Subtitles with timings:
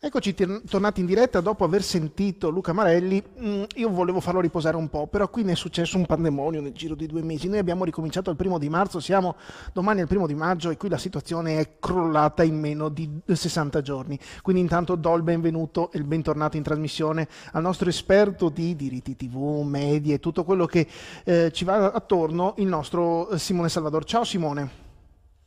[0.00, 0.32] Eccoci
[0.68, 3.20] tornati in diretta dopo aver sentito Luca Marelli.
[3.40, 6.70] Mm, io volevo farlo riposare un po', però qui ne è successo un pandemonio nel
[6.70, 7.48] giro di due mesi.
[7.48, 9.34] Noi abbiamo ricominciato il primo di marzo, siamo
[9.72, 13.80] domani al primo di maggio e qui la situazione è crollata in meno di 60
[13.80, 14.16] giorni.
[14.40, 19.16] Quindi intanto do il benvenuto e il bentornato in trasmissione al nostro esperto di diritti
[19.16, 20.86] TV, media e tutto quello che
[21.24, 24.04] eh, ci va attorno, il nostro Simone Salvador.
[24.04, 24.87] Ciao Simone.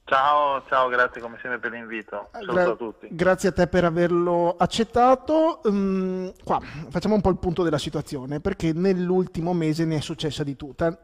[0.04, 2.30] Ciao, ciao, grazie come sempre per l'invito.
[2.32, 3.08] Saluto Gra- a tutti.
[3.12, 5.62] Grazie a te per averlo accettato.
[5.64, 10.44] Um, qua facciamo un po' il punto della situazione, perché nell'ultimo mese ne è successa
[10.44, 10.98] di tutta.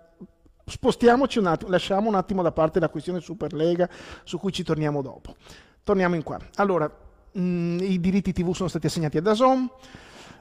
[0.66, 3.88] Spostiamoci un attimo, lasciamo un attimo da parte la questione Superlega,
[4.24, 5.36] su cui ci torniamo dopo.
[5.84, 6.38] Torniamo in qua.
[6.56, 6.92] Allora,
[7.32, 9.70] um, i diritti TV sono stati assegnati a Dazon,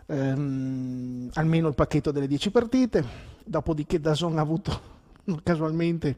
[0.07, 3.05] um, almeno il pacchetto delle 10 partite,
[3.45, 4.81] dopodiché Dazon ha avuto
[5.45, 6.17] casualmente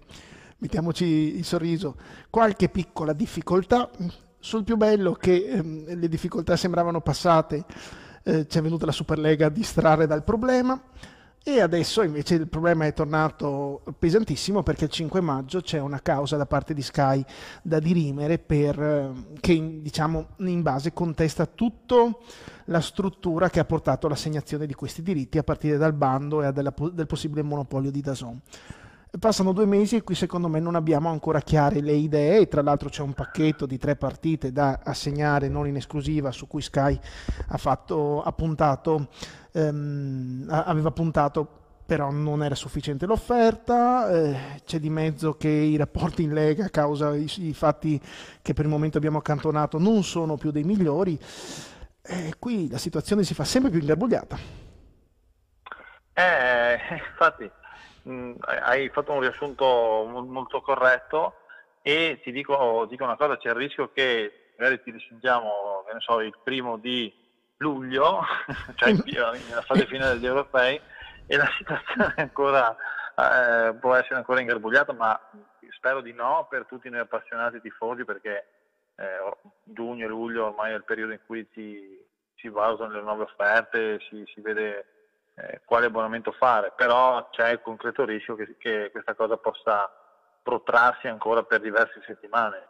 [0.59, 1.97] mettiamoci il sorriso,
[2.31, 3.91] qualche piccola difficoltà.
[4.41, 7.65] Sul più bello che ehm, le difficoltà sembravano passate,
[8.23, 10.81] eh, ci è venuta la Superlega a distrarre dal problema
[11.49, 16.37] e adesso invece il problema è tornato pesantissimo perché il 5 maggio c'è una causa
[16.37, 17.25] da parte di Sky
[17.63, 22.15] da dirimere per, eh, che diciamo, in base contesta tutta
[22.67, 26.75] la struttura che ha portato all'assegnazione di questi diritti a partire dal bando e della,
[26.93, 28.39] del possibile monopolio di Dazon.
[29.19, 32.91] Passano due mesi e qui secondo me non abbiamo ancora chiare le idee, tra l'altro
[32.91, 36.99] c'è un pacchetto di tre partite da assegnare non in esclusiva su cui Sky
[37.49, 39.09] ha, fatto, ha puntato,
[39.53, 41.59] ehm, aveva puntato
[41.89, 46.69] però non era sufficiente l'offerta, eh, c'è di mezzo che i rapporti in Lega a
[46.69, 47.99] causa i, fatti
[48.43, 51.19] che per il momento abbiamo accantonato non sono più dei migliori,
[52.03, 54.37] e qui la situazione si fa sempre più ingarbugliata.
[56.13, 56.79] Eh,
[57.11, 57.51] infatti
[58.03, 59.65] mh, hai fatto un riassunto
[60.07, 61.37] molto corretto
[61.83, 66.37] e ti dico, dico, una cosa, c'è il rischio che magari ti risentiamo, so, il
[66.43, 67.13] primo di
[67.59, 68.21] luglio,
[68.77, 70.81] cioè nella fase finale degli europei,
[71.27, 72.77] e la situazione ancora,
[73.17, 75.19] eh, può essere ancora ingarbugliata, ma
[75.71, 78.47] spero di no per tutti noi appassionati tifosi perché
[78.97, 82.05] eh, giugno e luglio ormai è il periodo in cui si,
[82.35, 84.98] si valutano le nuove offerte, si, si vede
[85.41, 89.91] eh, quale abbonamento fare, però c'è il concreto rischio che, che, questa cosa possa
[90.43, 92.67] protrarsi ancora per diverse settimane.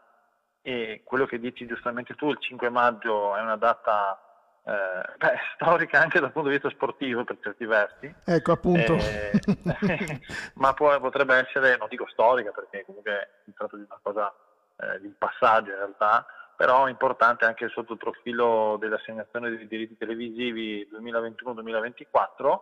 [0.62, 4.20] E quello che dici giustamente tu, il 5 maggio è una data
[4.64, 8.14] eh, beh, storica anche dal punto di vista sportivo per certi versi.
[8.24, 8.96] Ecco appunto.
[8.96, 9.32] Eh,
[10.54, 14.34] ma può, potrebbe essere, non dico storica perché comunque si tratta di una cosa
[14.76, 16.26] eh, di un passaggio in realtà,
[16.58, 22.58] però importante anche sotto il profilo dell'assegnazione dei diritti televisivi 2021-2024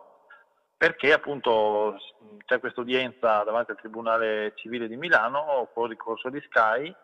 [0.77, 1.97] perché appunto
[2.45, 6.95] c'è questa udienza davanti al Tribunale Civile di Milano con ricorso di Sky,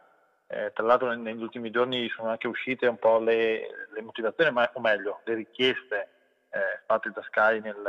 [0.46, 4.70] eh, tra l'altro negli ultimi giorni sono anche uscite un po' le, le motivazioni, ma,
[4.74, 6.10] o meglio le richieste
[6.52, 7.82] eh, fatte da Sky nel,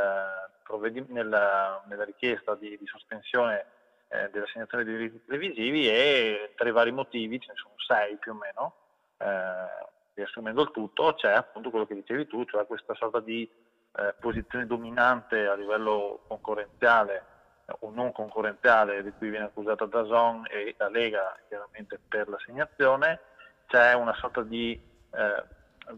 [1.09, 3.67] nel, nella richiesta di, di sospensione
[4.09, 8.33] eh, dell'assegnazione dei diritti televisivi e tra i vari motivi, ce ne sono sei più
[8.33, 8.84] o meno,
[9.25, 13.49] eh, riassumendo il tutto, c'è appunto quello che dicevi tu, cioè questa sorta di
[13.97, 17.25] eh, posizione dominante a livello concorrenziale
[17.67, 23.21] eh, o non concorrenziale di cui viene accusata Dazon e la Lega chiaramente per l'assegnazione,
[23.67, 24.79] c'è una sorta di,
[25.11, 25.45] eh,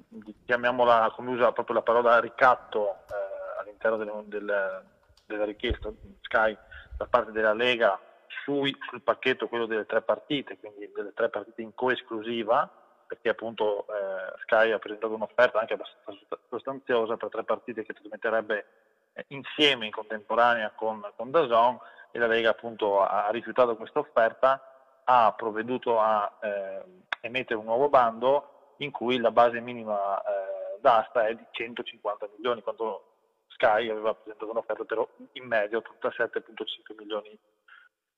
[0.09, 4.85] di chiamiamola come usa proprio la parola ricatto eh, all'interno del, del,
[5.27, 5.91] della richiesta
[6.23, 6.57] Sky
[6.97, 8.01] da parte della Lega
[8.45, 12.71] sui, sul pacchetto quello delle tre partite, quindi delle tre partite in coesclusiva,
[13.07, 18.67] perché appunto eh, Sky ha presentato un'offerta anche abbastanza sostanziosa per tre partite che trasmetterebbe
[19.13, 21.79] eh, insieme in contemporanea con, con Dazon
[22.11, 26.83] e la Lega appunto ha, rifiutato questa offerta, ha provveduto a eh,
[27.21, 32.63] emettere un nuovo bando in cui la base minima eh, d'asta è di 150 milioni,
[32.63, 33.13] quando
[33.49, 37.39] Sky aveva presentato un'offerta per in media 87,5 milioni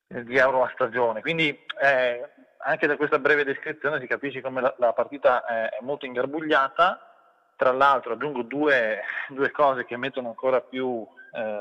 [0.09, 1.21] di euro a stagione.
[1.21, 1.49] Quindi
[1.81, 6.05] eh, anche da questa breve descrizione si capisce come la, la partita è, è, molto
[6.05, 7.05] ingarbugliata.
[7.55, 11.59] Tra l'altro aggiungo due, due cose che mettono ancora più eh,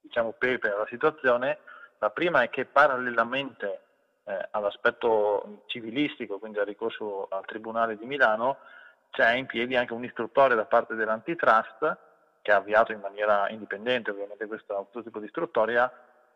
[0.00, 1.58] diciamo, pepe alla situazione.
[1.98, 3.80] La prima è che parallelamente
[4.24, 8.58] eh, all'aspetto civilistico, quindi al ricorso al Tribunale di Milano,
[9.10, 11.96] c'è in piedi anche un'istruttoria da parte dell'antitrust
[12.42, 15.90] che ha avviato in maniera indipendente ovviamente questo tipo di istruttoria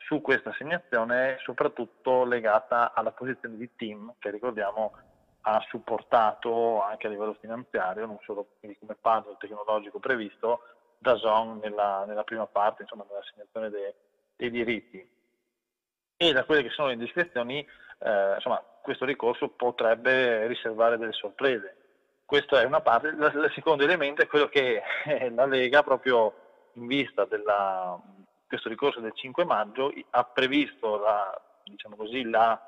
[0.07, 4.93] su questa assegnazione, soprattutto legata alla posizione di team che ricordiamo
[5.43, 10.63] ha supportato anche a livello finanziario, non solo come partner tecnologico previsto,
[10.99, 13.95] da Zon nella, nella, prima parte, insomma nell'assegnazione de,
[14.37, 15.11] dei diritti.
[16.17, 17.67] E da quelle che sono le indiscrezioni,
[17.99, 21.77] eh, insomma, questo ricorso potrebbe riservare delle sorprese.
[22.25, 23.09] Questa è una parte.
[23.09, 24.81] Il secondo elemento è quello che
[25.35, 26.35] la Lega, proprio
[26.75, 27.37] in vista di
[28.53, 32.61] questo ricorso del 5 maggio, ha previsto la, diciamo così, la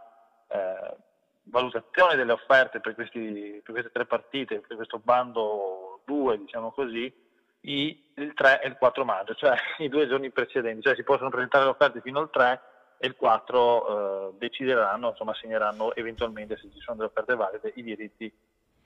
[0.48, 0.96] eh,
[1.42, 7.12] valutazione delle offerte per, questi, per, queste tre partite, per questo bando 2, diciamo così,
[7.60, 9.54] i, il 3 e il 4 maggio, cioè
[9.84, 12.60] i due giorni precedenti, cioè si possono presentare le offerte fino al 3
[12.96, 17.82] e il 4 eh, decideranno, insomma assegneranno eventualmente se ci sono delle offerte valide i
[17.82, 18.32] diritti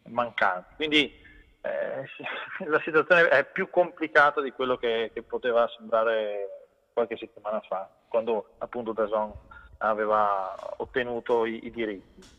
[0.06, 0.74] mancanti.
[0.74, 1.14] Quindi
[1.60, 2.08] eh,
[2.66, 6.67] la situazione è più complicata di quello che, che, poteva sembrare
[6.98, 9.32] qualche settimana fa, quando appunto Dazon
[9.78, 12.36] aveva ottenuto i, i diritti.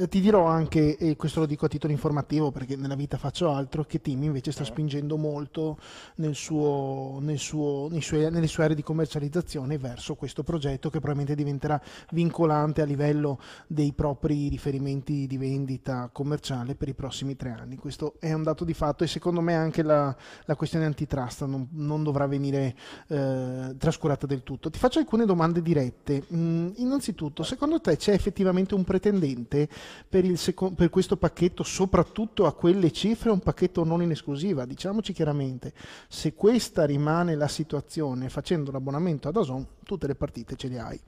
[0.00, 3.50] Eh, ti dirò anche, e questo lo dico a titolo informativo perché nella vita faccio
[3.50, 5.76] altro, che Tim invece sta spingendo molto
[6.16, 11.34] nel suo, nel suo, suoi, nelle sue aree di commercializzazione verso questo progetto che probabilmente
[11.34, 17.74] diventerà vincolante a livello dei propri riferimenti di vendita commerciale per i prossimi tre anni.
[17.74, 20.14] Questo è un dato di fatto e secondo me anche la,
[20.44, 22.76] la questione antitrust non, non dovrà venire
[23.08, 24.70] eh, trascurata del tutto.
[24.70, 26.22] Ti faccio alcune domande dirette.
[26.32, 29.68] Mm, innanzitutto, secondo te c'è effettivamente un pretendente
[30.08, 34.64] per, seco- per, questo pacchetto, soprattutto a quelle cifre, un pacchetto non in esclusiva.
[34.64, 35.72] Diciamoci chiaramente,
[36.08, 41.00] se questa rimane la situazione, facendo l'abbonamento ad Azon, tutte le partite ce le hai.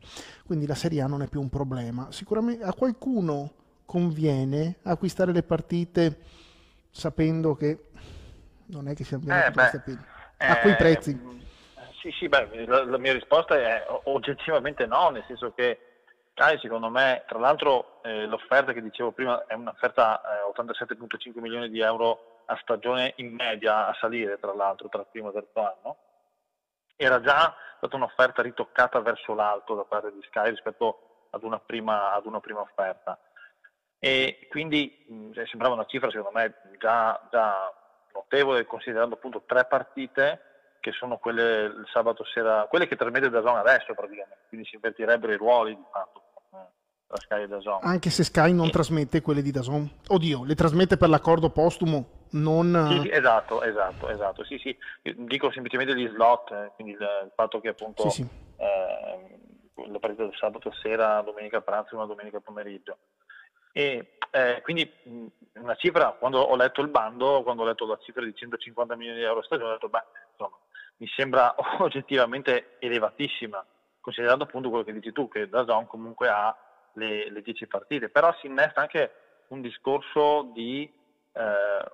[0.44, 2.08] Quindi la Serie A non è più un problema.
[2.10, 3.52] Sicuramente a qualcuno
[3.84, 6.18] conviene acquistare le partite
[6.90, 7.86] sapendo che
[8.66, 9.70] non è che siamo eh, beh,
[10.38, 11.10] a quei prezzi.
[11.10, 11.38] Eh,
[12.00, 15.89] sì, sì, beh, la, la mia risposta è oggettivamente no, nel senso che
[16.40, 21.68] Sky secondo me, tra l'altro eh, l'offerta che dicevo prima è un'offerta eh, 87,5 milioni
[21.68, 25.46] di euro a stagione in media a salire tra l'altro tra il primo e il
[25.52, 25.96] terzo anno,
[26.96, 32.12] era già stata un'offerta ritoccata verso l'alto da parte di Sky rispetto ad una prima,
[32.14, 33.18] ad una prima offerta.
[33.98, 37.70] E quindi mh, cioè, sembrava una cifra secondo me già, già
[38.14, 40.44] notevole considerando appunto tre partite
[40.80, 44.76] che sono quelle il sabato sera, quelle che trasmette da zona adesso praticamente, quindi si
[44.76, 46.28] invertirebbero i ruoli di fatto
[47.10, 47.80] la Sky e Dazon.
[47.82, 48.70] Anche se Sky non e...
[48.70, 49.88] trasmette quelle di Dazon.
[50.08, 52.86] Oddio, le trasmette per l'accordo postumo, non...
[52.90, 54.44] Sì, sì, esatto, esatto, esatto.
[54.44, 54.76] Sì, sì.
[55.16, 58.28] dico semplicemente gli slot, eh, quindi il, il, fatto che appunto sì, sì.
[58.56, 59.38] Eh,
[59.88, 62.98] la partita del sabato sera, domenica pranzo e una domenica pomeriggio.
[63.72, 64.88] E eh, quindi
[65.54, 69.18] una cifra, quando ho letto il bando, quando ho letto la cifra di 150 milioni
[69.18, 70.56] di euro a stagione, ho detto, beh, insomma,
[70.98, 73.64] mi sembra oggettivamente elevatissima,
[74.00, 76.56] considerando appunto quello che dici tu, che Dazon comunque ha
[76.94, 79.12] le, le 10 partite, però si innesta anche
[79.48, 80.90] un discorso di,
[81.32, 81.84] eh,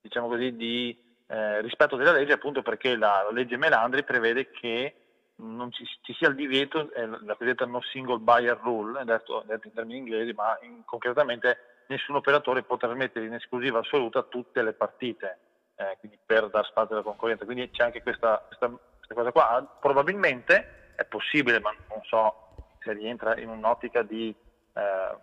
[0.00, 0.96] diciamo così, di
[1.28, 4.94] eh, rispetto della legge appunto perché la, la, legge Melandri prevede che
[5.36, 9.66] non ci, ci sia il divieto, eh, la cosiddetta no single buyer rule, detto, detto
[9.66, 14.72] in termini inglesi, ma in, concretamente nessun operatore può trasmettere in esclusiva assoluta tutte le
[14.72, 15.38] partite,
[15.76, 17.44] eh, quindi per dar spazio alla concorrenza.
[17.44, 19.78] Quindi c'è anche questa, questa, questa cosa qua.
[19.80, 22.45] Probabilmente è possibile, ma non so
[22.86, 24.34] se rientra in un'ottica di,
[24.72, 25.16] eh,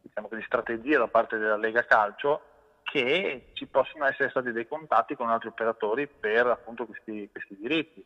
[0.00, 2.40] diciamo di strategia da parte della Lega Calcio
[2.82, 8.04] che ci possono essere stati dei contatti con altri operatori per appunto questi, questi diritti.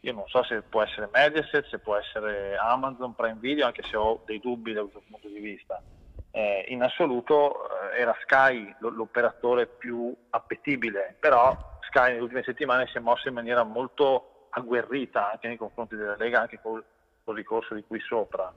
[0.00, 3.96] Io non so se può essere Mediaset, se può essere Amazon Prime Video, anche se
[3.96, 5.82] ho dei dubbi da questo punto di vista.
[6.30, 11.56] Eh, in assoluto eh, era Sky l'operatore più appetibile, però
[11.88, 16.16] Sky nelle ultime settimane si è mosso in maniera molto agguerrita anche nei confronti della
[16.16, 16.84] Lega, anche col
[17.24, 18.52] col ricorso di qui sopra.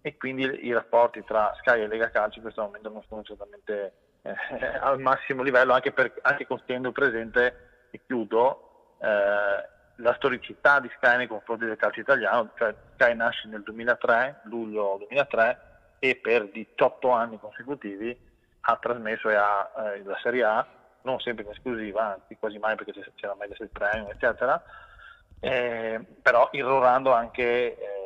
[0.00, 3.92] E quindi i rapporti tra Sky e Lega Calcio in questo momento non sono certamente
[4.22, 4.34] eh,
[4.80, 11.16] al massimo livello, anche, per, anche considerando presente, e chiudo, eh, la storicità di Sky
[11.18, 17.10] nei confronti del calcio italiano, cioè Sky nasce nel 2003, luglio 2003, e per 18
[17.10, 18.30] anni consecutivi
[18.62, 20.66] ha trasmesso ha, eh, la Serie A,
[21.02, 24.62] non sempre in esclusiva, anzi quasi mai perché c'era Mediaset Premium, eccetera,
[25.40, 28.01] eh, però irrorando anche eh,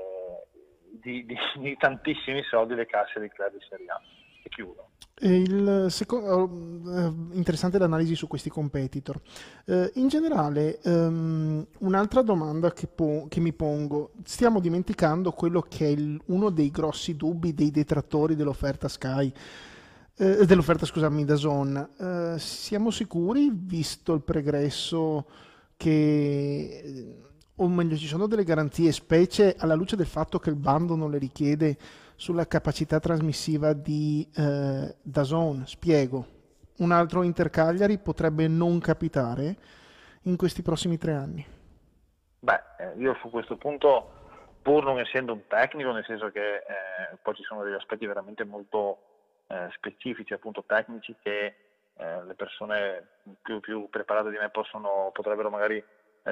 [1.06, 4.00] di, di, di tantissimi soldi le casse dei club di Serie A.
[4.42, 4.90] E chiudo.
[5.18, 6.50] Il secondo,
[6.94, 9.20] eh, interessante l'analisi su questi competitor.
[9.64, 15.86] Eh, in generale, um, un'altra domanda che, po- che, mi pongo, stiamo dimenticando quello che
[15.86, 19.32] è il, uno dei grossi dubbi dei detrattori dell'offerta Sky,
[20.18, 21.88] eh, dell'offerta scusami, da Zone.
[21.98, 25.26] Eh, siamo sicuri, visto il pregresso,
[25.76, 27.24] che
[27.56, 31.10] o meglio ci sono delle garanzie, specie alla luce del fatto che il bando non
[31.10, 31.76] le richiede
[32.16, 35.66] sulla capacità trasmissiva di eh, Dazone.
[35.66, 36.26] Spiego,
[36.78, 39.56] un altro Intercagliari potrebbe non capitare
[40.22, 41.46] in questi prossimi tre anni.
[42.40, 44.10] Beh, eh, io su questo punto,
[44.62, 48.44] pur non essendo un tecnico, nel senso che eh, poi ci sono degli aspetti veramente
[48.44, 48.98] molto
[49.46, 51.54] eh, specifici, appunto tecnici, che
[51.96, 53.06] eh, le persone
[53.40, 55.82] più, più, preparate di me possono, potrebbero magari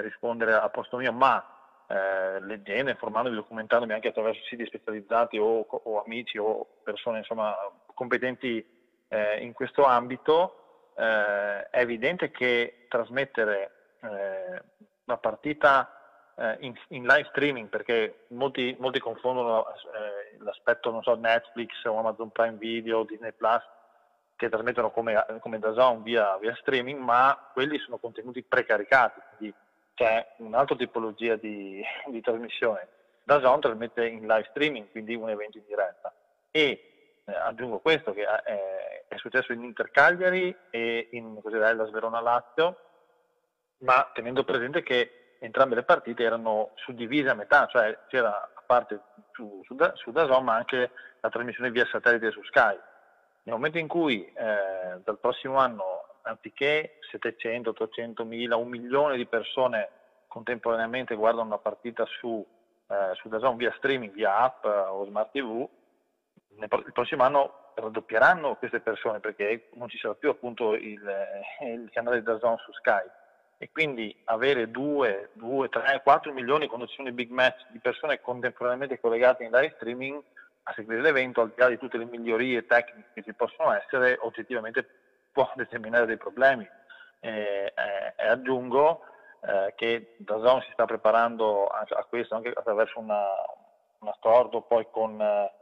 [0.01, 1.45] rispondere a posto mio, ma
[1.87, 7.55] eh, leggendo, informandomi, documentandomi anche attraverso siti specializzati o, o amici o persone insomma,
[7.93, 8.65] competenti
[9.09, 14.63] eh, in questo ambito, eh, è evidente che trasmettere eh,
[15.05, 21.85] una partita eh, in, in, live streaming, perché molti, molti confondono eh, l'aspetto, so, Netflix
[21.85, 23.63] o Amazon Prime Video, Disney Plus,
[24.37, 29.55] che trasmettono come, come DAZN via, via streaming, ma quelli sono contenuti precaricati, quindi
[29.95, 32.89] c'è un'altra tipologia di, di trasmissione.
[33.25, 36.13] DAZN trasmette in live streaming, quindi un evento in diretta.
[36.51, 41.87] E eh, aggiungo questo, che è, eh, è, successo in Inter Cagliari e in Cosirella
[41.87, 42.79] Sverona Lazio,
[43.79, 49.01] ma tenendo presente che entrambe le partite erano suddivise a metà, cioè c'era a parte
[49.33, 52.79] su, su, su DAZN ma anche la trasmissione via satellite su Sky.
[53.45, 55.94] Nel momento in cui eh, dal prossimo anno,
[56.25, 59.89] anziché 700, 800 mila, un milione di persone
[60.29, 62.45] contemporaneamente guardano una partita su,
[62.89, 65.69] eh, su DAZN via streaming, via app o smart TV,
[66.57, 71.01] il prossimo anno raddoppieranno queste persone perché non ci sarà più appunto il,
[71.63, 73.07] il canale DAZN su Sky.
[73.59, 77.79] E quindi avere 2, 2, 3, 4 milioni quando ci sono i big match di
[77.79, 80.21] persone contemporaneamente collegate in live streaming
[80.65, 84.19] a seguire l'evento, al di là di tutte le migliorie tecniche che ci possono essere,
[84.21, 85.04] oggettivamente
[85.35, 86.67] può determinare dei problemi.
[87.21, 87.73] E,
[88.17, 89.03] e, aggiungo
[89.41, 93.11] eh, che Dazon si sta preparando a, questo anche attraverso un
[94.07, 95.53] accordo poi con eh,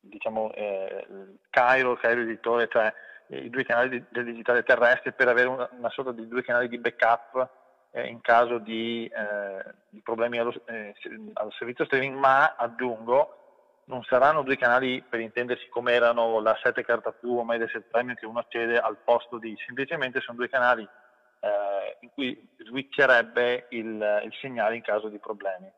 [0.00, 1.06] diciamo, eh,
[1.50, 2.92] Cairo, Cairo Editore, cioè
[3.28, 6.68] i due canali di, del digitale terrestre per avere una, una, sorta di due canali
[6.68, 7.48] di backup
[7.90, 10.94] eh, in caso di, eh, di problemi allo, eh,
[11.34, 13.45] al servizio streaming, ma aggiungo
[13.86, 18.16] non saranno due canali per intendersi come erano la 7 Carta Più o Mediaset Premium
[18.16, 20.82] che uno accede al posto di, semplicemente sono due canali
[21.40, 25.70] eh, in cui switcherebbe il, il, segnale in caso di problemi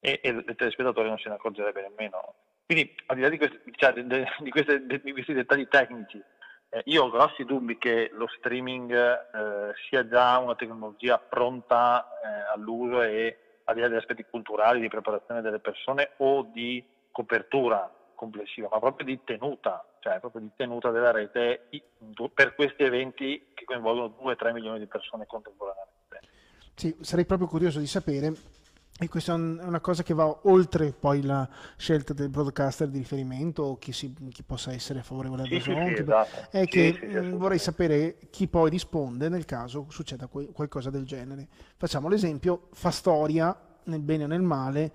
[0.00, 2.34] e, e il telespettatore non se ne accorgerebbe nemmeno.
[2.64, 6.22] Quindi al di là di questi, cioè, di queste, di questi dettagli tecnici,
[6.70, 12.52] eh, io ho grossi dubbi che lo streaming eh, sia già una tecnologia pronta eh,
[12.54, 17.92] all'uso e al di là degli aspetti culturali, di preparazione delle persone o di copertura
[18.14, 21.68] complessiva, ma proprio di tenuta, cioè proprio di tenuta della rete
[22.34, 26.20] per questi eventi che coinvolgono 2-3 milioni di persone contemporaneamente.
[26.74, 28.32] Sì, sarei proprio curioso di sapere
[29.02, 31.48] e questa è una cosa che va oltre poi la
[31.78, 35.72] scelta del broadcaster di riferimento o chi, si, chi possa essere favorevole a sì, sì,
[35.72, 36.50] sì, esatto.
[36.50, 41.48] è che sì, vorrei sapere chi poi risponde nel caso succeda qualcosa del genere.
[41.78, 44.92] Facciamo l'esempio, fa storia nel bene o nel male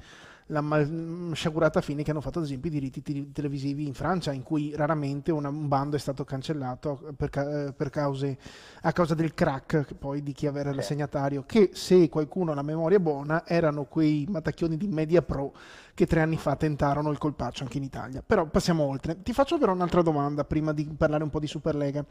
[0.47, 4.43] la mal- sciagurata fine che hanno fatto ad esempio i diritti televisivi in Francia in
[4.43, 8.37] cui raramente una, un bando è stato cancellato per, ca- per cause,
[8.81, 12.99] a causa del crack poi di chi aveva l'assegnatario che se qualcuno ha la memoria
[12.99, 15.53] buona erano quei matacchioni di Media Pro
[15.95, 18.21] che tre anni fa tentarono il colpaccio anche in Italia.
[18.23, 19.21] Però passiamo oltre.
[19.23, 22.05] Ti faccio però un'altra domanda prima di parlare un po' di Superlega.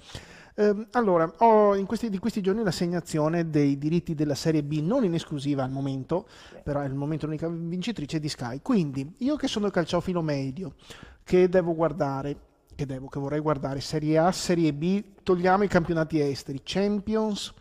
[0.55, 5.05] Eh, allora, ho in questi, di questi giorni l'assegnazione dei diritti della Serie B, non
[5.05, 6.26] in esclusiva al momento,
[6.62, 8.61] però è il momento l'unica vincitrice di Sky.
[8.62, 10.75] Quindi, io che sono il calciofilo medio,
[11.23, 12.37] che devo guardare,
[12.75, 17.52] che, devo, che vorrei guardare Serie A, Serie B, togliamo i campionati esteri, Champions,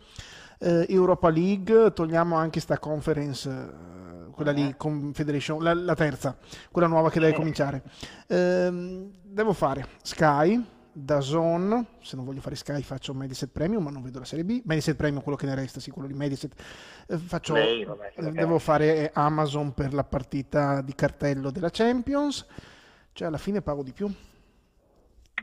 [0.60, 4.76] eh, Europa League, togliamo anche sta conference eh, quella lì, eh.
[4.76, 6.36] Confederation, la, la terza,
[6.70, 7.36] quella nuova che deve eh.
[7.36, 7.82] cominciare.
[8.26, 10.64] Ehm, devo fare Sky,
[10.96, 14.44] da Zone, se non voglio fare Sky faccio Mediaset Premium, ma non vedo la serie
[14.44, 14.62] B.
[14.64, 16.54] Mediaset Premium, quello che ne resta, sì, quello di Mediaset.
[17.08, 18.32] Eh, faccio, Lei, vabbè, okay.
[18.32, 22.46] Devo fare Amazon per la partita di cartello della Champions,
[23.12, 24.08] cioè alla fine pago di più.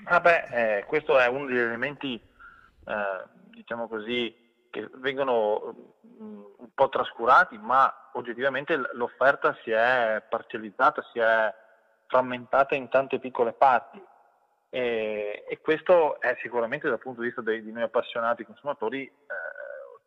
[0.05, 4.33] Ah beh, eh, questo è uno degli elementi, eh, diciamo così,
[4.69, 5.75] che vengono
[6.21, 11.53] mm, un po' trascurati, ma oggettivamente l'offerta si è parcellizzata, si è
[12.07, 14.01] frammentata in tante piccole parti
[14.73, 19.11] e, e questo è sicuramente dal punto di vista dei, di noi appassionati consumatori, eh,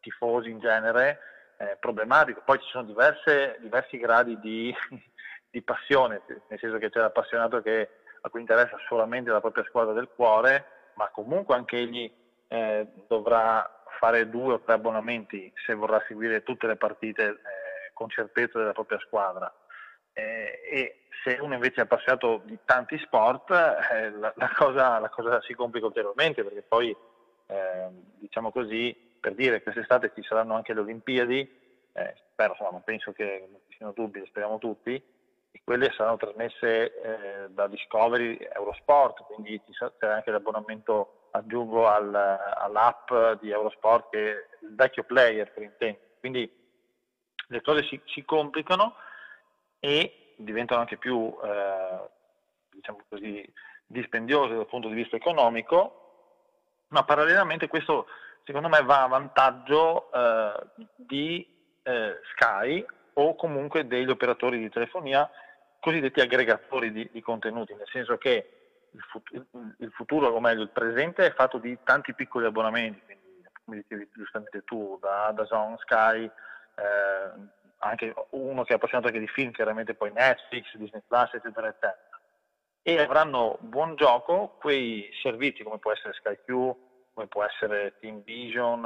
[0.01, 1.19] tifosi in genere,
[1.59, 2.41] eh, problematico.
[2.43, 4.75] Poi ci sono diverse, diversi gradi di,
[5.51, 7.91] di, passione, nel senso che c'è l'appassionato che,
[8.23, 12.11] a cui interessa solamente la propria squadra del cuore, ma comunque anche egli
[12.49, 18.09] eh, dovrà fare due o tre abbonamenti se vorrà seguire tutte le partite eh, con
[18.09, 19.53] certezza della propria squadra.
[20.15, 25.09] Eh, e se uno invece è appassionato di tanti sport, eh, la, la, cosa, la,
[25.09, 26.97] cosa, si complica ulteriormente perché poi,
[27.47, 32.85] ehm, diciamo così, per dire quest'estate ci saranno anche le Olimpiadi, eh, spero, insomma, non
[32.85, 38.37] penso che non ci siano dubbi, speriamo tutti, e quelle saranno trasmesse eh, da Discovery
[38.53, 45.05] Eurosport, quindi ci sarà anche l'abbonamento, aggiungo, al, all'app di Eurosport che è il vecchio
[45.05, 46.17] player per intendere.
[46.19, 46.51] Quindi
[47.49, 48.97] le cose si, si, complicano
[49.85, 52.09] e diventano anche più, eh,
[52.71, 53.47] diciamo così,
[53.85, 58.07] dispendiose dal punto di vista economico, ma parallelamente questo
[58.45, 60.55] secondo me va a vantaggio eh,
[60.97, 61.47] di
[61.83, 65.31] eh, Sky o comunque degli operatori di telefonia
[65.81, 68.53] cosiddetti aggregatori di, di contenuti, nel senso che
[68.91, 69.45] il futuro,
[69.81, 74.09] il futuro, o meglio il presente, è fatto di tanti piccoli abbonamenti, quindi come dicevi
[74.15, 79.95] giustamente tu, da, Zone, Sky, eh, anche uno che è appassionato anche di film, chiaramente
[79.95, 81.99] poi Netflix, Disney Plus, eccetera, eccetera.
[82.83, 86.75] E avranno buon gioco quei servizi come può essere Sky Q,
[87.15, 88.83] come può essere Team Vision,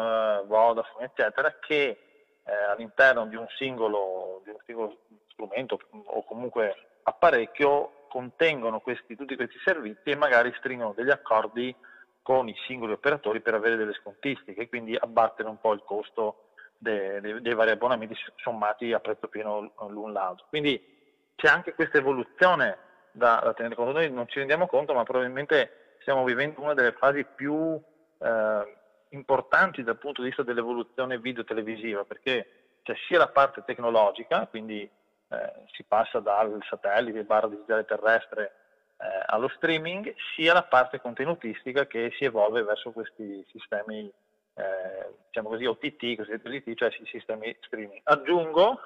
[0.46, 1.98] Vodafone, eccetera, che
[2.44, 4.98] eh, all'interno di un, singolo, di un singolo
[5.32, 11.74] strumento o comunque apparecchio contengono questi, tutti questi servizi e magari stringono degli accordi
[12.22, 16.47] con i singoli operatori per avere delle scontistiche e quindi abbattere un po' il costo
[16.78, 20.46] dei, dei, dei vari abbonamenti sommati a prezzo pieno l'un l'altro.
[20.48, 20.96] Quindi
[21.34, 22.78] c'è anche questa evoluzione
[23.10, 23.92] da, da, tenere conto.
[23.92, 27.80] Noi non ci rendiamo conto, ma probabilmente stiamo vivendo una delle fasi più
[28.18, 28.76] eh,
[29.10, 34.82] importanti dal punto di vista dell'evoluzione video televisiva, perché c'è sia la parte tecnologica, quindi
[34.82, 38.54] eh, si passa dal satellite barra digitale terrestre
[38.96, 44.10] eh, allo streaming, sia la parte contenutistica che si evolve verso questi sistemi,
[44.58, 48.00] eh, diciamo così, OTT, cosiddetti OTT, cioè sistemi streaming.
[48.04, 48.80] Aggiungo,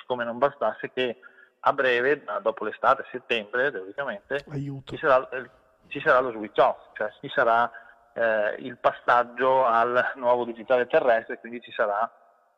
[0.00, 1.18] siccome non bastasse, che
[1.60, 4.44] a breve, dopo l'estate, settembre, teoricamente,
[4.84, 5.28] ci sarà,
[5.88, 7.70] ci sarà, lo switch off, cioè ci sarà
[8.14, 12.10] eh, il passaggio al nuovo digitale terrestre, quindi ci sarà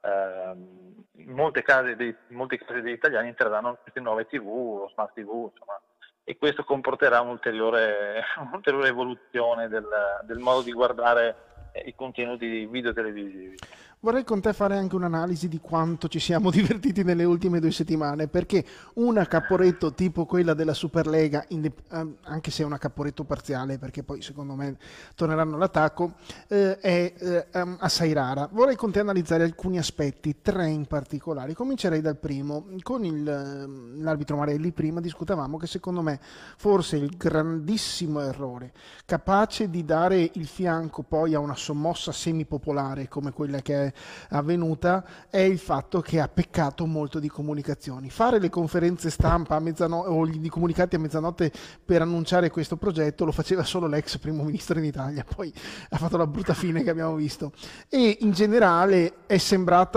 [0.04, 4.88] Ehm, in molte case, dei, in molte case degli italiani entreranno queste nuove tv o
[4.88, 5.80] smart tv insomma,
[6.24, 9.88] e questo comporterà un'ulteriore, un'ulteriore evoluzione del,
[10.22, 11.34] del, modo di guardare eh,
[11.74, 13.56] i contenuti video televisivi.
[14.04, 18.26] Vorrei con te fare anche un'analisi di quanto ci siamo divertiti nelle ultime due settimane,
[18.26, 24.02] perché una caporetto tipo quella della Superlega, ehm, anche se è una caporetto parziale, perché
[24.02, 24.76] poi secondo me
[25.14, 26.14] torneranno all'attacco,
[26.48, 28.48] eh, è eh, ehm, assai rara.
[28.50, 31.54] Vorrei con te analizzare alcuni aspetti, tre in particolare.
[31.54, 32.66] Comincerei dal primo.
[32.82, 36.18] Con il, ehm, l'arbitro Marelli prima discutavamo che secondo me
[36.56, 38.72] forse il grandissimo errore,
[39.04, 43.91] capace di dare il fianco poi a una sommossa semipopolare come quella che è
[44.30, 48.10] avvenuta è il fatto che ha peccato molto di comunicazioni.
[48.10, 51.52] Fare le conferenze stampa a mezzanotte o gli comunicati a mezzanotte
[51.84, 55.52] per annunciare questo progetto lo faceva solo l'ex primo ministro in Italia, poi
[55.90, 57.52] ha fatto la brutta fine che abbiamo visto.
[57.88, 59.38] E in generale è,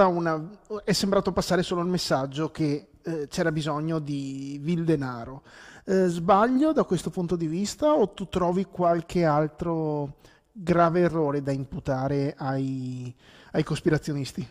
[0.04, 0.50] una,
[0.84, 5.44] è sembrato passare solo il messaggio che eh, c'era bisogno di vil denaro.
[5.86, 10.16] Eh, sbaglio da questo punto di vista o tu trovi qualche altro
[10.58, 13.14] grave errore da imputare ai,
[13.52, 14.48] ai cospirazionisti?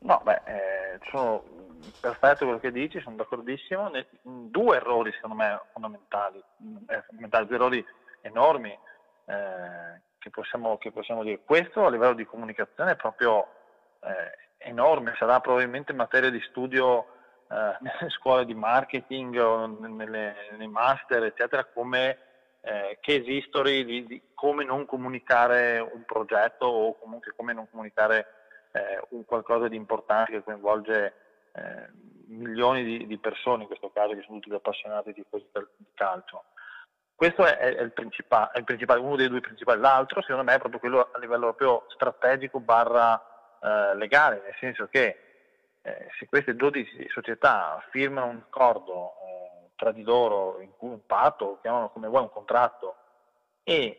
[0.00, 1.42] No, beh, eh, sono
[2.00, 3.88] perfetto quello che dici, sono d'accordissimo.
[3.88, 6.38] Ne, due errori secondo me fondamentali,
[6.86, 7.86] eh, fondamentali due errori
[8.20, 8.70] enormi
[9.24, 11.40] eh, che, possiamo, che, possiamo, dire.
[11.44, 13.48] Questo a livello di comunicazione è proprio
[14.00, 17.06] eh, enorme, sarà probabilmente materia di studio
[17.50, 22.18] eh, nelle scuole di marketing o nelle, nei master, eccetera, come
[22.64, 28.26] eh, case history di, di, come non comunicare un progetto o comunque come non comunicare
[28.72, 31.14] eh, un qualcosa di importante che coinvolge
[31.52, 31.88] eh,
[32.28, 36.44] milioni di, di, persone, in questo caso che sono tutti appassionati di, di calcio.
[37.14, 39.80] Questo è, è, il è, il principale, uno dei due principali.
[39.80, 43.22] L'altro, secondo me, è proprio quello a livello proprio strategico barra
[43.62, 45.18] eh, legale, nel senso che
[45.82, 49.12] eh, se queste 12 società firmano un accordo
[49.76, 52.96] tra di loro un patto, chiamano come vuoi un contratto,
[53.62, 53.98] e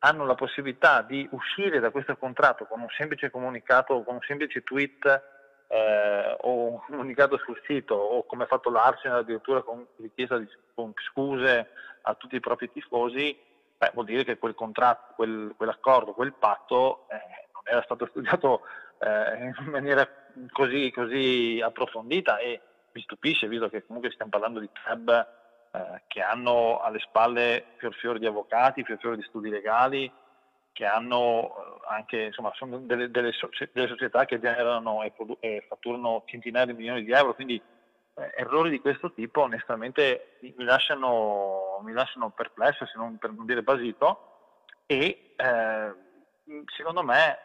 [0.00, 4.62] hanno la possibilità di uscire da questo contratto con un semplice comunicato, con un semplice
[4.62, 5.22] tweet
[5.68, 10.48] eh, o un comunicato sul sito o come ha fatto l'Arsenal addirittura con richiesta di
[10.74, 11.68] con scuse
[12.02, 13.38] a tutti i propri tifosi,
[13.78, 18.62] beh, vuol dire che quel contratto, quel, quell'accordo, quel patto eh, non era stato studiato
[18.98, 20.08] eh, in maniera
[20.50, 22.60] così, così approfondita e
[22.92, 25.28] mi stupisce, visto che comunque stiamo parlando di club
[25.72, 30.10] eh, che hanno alle spalle fior fior di avvocati, fior fior di studi legali,
[30.72, 33.32] che hanno eh, anche, insomma, sono delle, delle,
[33.72, 37.60] delle società che generano e, produ- e, fatturano centinaia di milioni di euro, quindi
[38.14, 43.46] eh, errori di questo tipo onestamente mi lasciano, mi lasciano perplesso, se non per non
[43.46, 44.28] dire basito,
[44.86, 45.92] e eh,
[46.76, 47.38] secondo me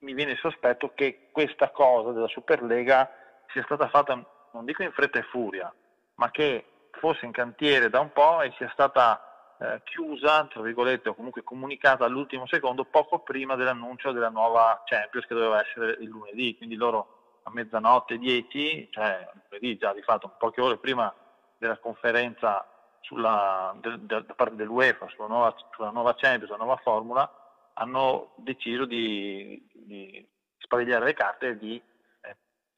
[0.00, 3.10] mi viene il sospetto che questa cosa della Superlega
[3.48, 4.24] sia stata fatta
[4.56, 5.72] non dico in fretta e furia,
[6.14, 11.10] ma che fosse in cantiere da un po' e sia stata eh, chiusa, tra virgolette,
[11.10, 16.08] o comunque comunicata all'ultimo secondo, poco prima dell'annuncio della nuova Champions che doveva essere il
[16.08, 16.56] lunedì.
[16.56, 21.12] Quindi loro a mezzanotte 10, cioè lunedì già di fatto poche ore prima
[21.58, 22.66] della conferenza
[23.00, 27.30] sulla, de, de, da parte dell'UEFA sulla nuova, sulla nuova Champions, la nuova formula,
[27.74, 30.26] hanno deciso di, di
[30.58, 31.80] sparigliare le carte e di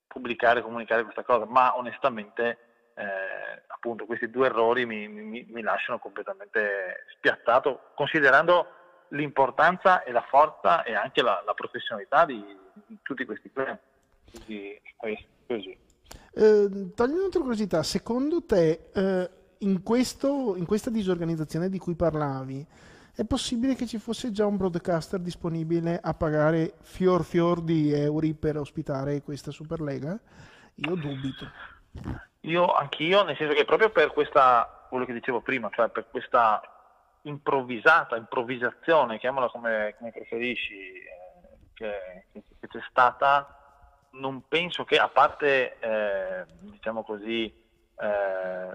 [0.09, 2.59] pubblicare e comunicare questa cosa, ma onestamente
[2.95, 8.67] eh, appunto questi due errori mi, mi, mi, lasciano completamente spiazzato, considerando
[9.11, 12.45] l'importanza e la forza e anche la, la professionalità di,
[12.87, 13.79] di, tutti questi club.
[14.31, 14.81] Quindi,
[15.47, 15.79] così.
[16.35, 22.67] Eh, togliendo un'altra curiosità, secondo te eh, in, questo, in questa disorganizzazione di cui parlavi,
[23.19, 28.29] è possibile che ci fosse già un broadcaster disponibile a pagare fior fior di euro
[28.39, 30.17] per ospitare questa Superlega?
[30.77, 31.51] Io dubito.
[32.43, 36.63] Io anch'io, nel senso che proprio per questa, quello che dicevo prima, cioè per questa
[37.23, 45.09] improvvisata, improvvisazione, chiamala come, come preferisci, eh, che, che, c'è stata, non penso che, a
[45.09, 48.07] parte, eh, diciamo così, eh,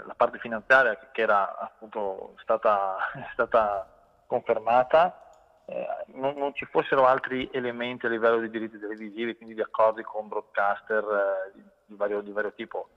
[0.05, 2.97] la parte finanziaria che, che era appunto stata,
[3.31, 3.92] stata
[4.33, 5.31] confermata,
[5.65, 10.01] eh, non, non, ci fossero altri elementi a livello di diritti televisivi, quindi di accordi
[10.01, 12.89] con broadcaster eh, di, vario, di, vario, tipo.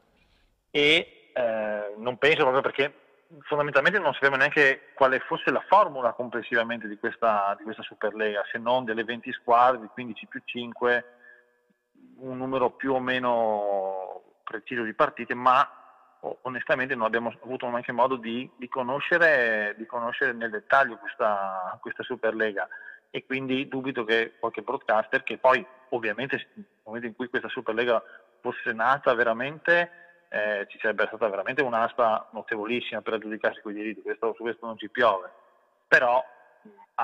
[0.70, 2.94] E eh, non penso proprio perché
[3.40, 8.59] fondamentalmente non sappiamo neanche quale fosse la formula complessivamente di questa, di questa Superlega, se
[8.59, 11.05] non delle 20 squadre, di 15 più 5,
[12.20, 15.76] un numero più o meno preciso di partite, ma
[16.43, 22.03] onestamente non abbiamo avuto neanche modo di, di, conoscere, di conoscere, nel dettaglio questa, questa,
[22.03, 22.69] Superlega.
[23.11, 28.03] E quindi dubito che qualche broadcaster che poi ovviamente nel momento in cui questa Superlega
[28.41, 29.91] fosse nata veramente
[30.29, 34.77] eh, ci sarebbe stata veramente un'aspa notevolissima per aggiudicarsi quei diritti, questo, su questo non
[34.77, 35.31] ci piove,
[35.87, 36.23] però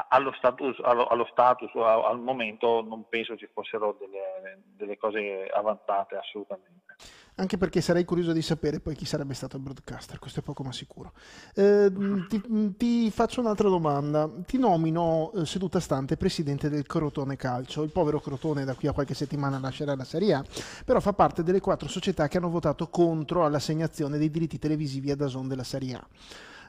[0.09, 6.17] allo status, allo, allo status al momento non penso ci fossero delle, delle, cose avanzate
[6.17, 6.95] assolutamente.
[7.37, 10.63] Anche perché sarei curioso di sapere poi chi sarebbe stato il broadcaster, questo è poco
[10.63, 11.13] ma sicuro.
[11.55, 11.91] Eh,
[12.29, 14.31] ti, ti, faccio un'altra domanda.
[14.47, 17.85] Ti nomino eh, seduta stante presidente del Crotone Calcio.
[17.85, 20.45] Il povero Crotone da qui a qualche settimana lascerà la Serie A,
[20.85, 25.17] però fa parte delle quattro società che hanno votato contro l'assegnazione dei diritti televisivi a
[25.17, 26.07] Dazon della Serie A.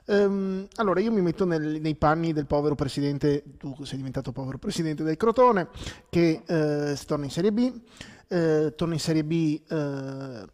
[0.06, 4.58] Um, allora io mi metto nel, nei panni del povero presidente, tu sei diventato povero
[4.58, 5.70] presidente del Crotone,
[6.10, 7.72] che uh, torna in Serie B,
[8.28, 10.46] uh, torna in Serie B uh,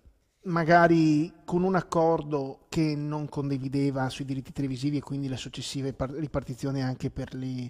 [0.43, 6.11] magari con un accordo che non condivideva sui diritti televisivi e quindi le successive par-
[6.11, 7.69] ripartizioni anche per li,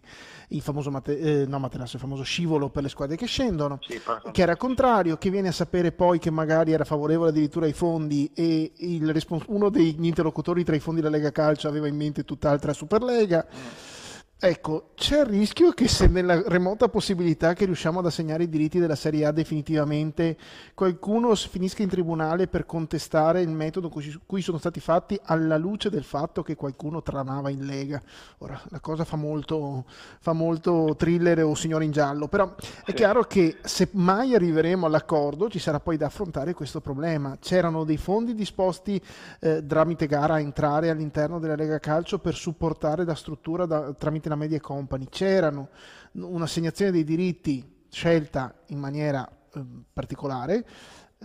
[0.49, 3.99] il famoso mate- eh, no, materasso, il famoso scivolo per le squadre che scendono, sì,
[4.31, 8.29] che era contrario, che viene a sapere poi che magari era favorevole addirittura ai fondi
[8.33, 12.73] e respons- uno degli interlocutori tra i fondi della Lega Calcio aveva in mente tutt'altra
[12.73, 13.45] Superlega.
[13.47, 13.97] Mm
[14.41, 18.79] Ecco, c'è il rischio che se nella remota possibilità che riusciamo ad assegnare i diritti
[18.79, 20.37] della Serie A definitivamente,
[20.73, 25.89] qualcuno finisca in tribunale per contestare il metodo con cui sono stati fatti alla luce
[25.89, 28.01] del fatto che qualcuno tramava in Lega.
[28.37, 29.83] Ora, la cosa fa molto,
[30.21, 35.49] fa molto thriller o signore in giallo, però è chiaro che se mai arriveremo all'accordo
[35.49, 37.35] ci sarà poi da affrontare questo problema.
[37.41, 39.01] C'erano dei fondi disposti
[39.41, 44.27] eh, tramite gara a entrare all'interno della Lega Calcio per supportare la struttura da, tramite
[44.29, 45.69] la Media Company, c'erano
[46.13, 49.61] un'assegnazione dei diritti scelta in maniera eh,
[49.91, 50.65] particolare,